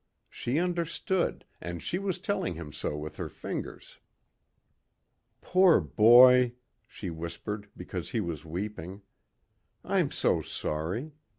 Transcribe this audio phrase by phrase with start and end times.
[0.31, 3.99] She understood and she was telling him so with her fingers.
[5.41, 6.53] "Poor boy,"
[6.87, 9.03] she whispered because he was weeping.
[9.85, 11.11] "I'm so sorry.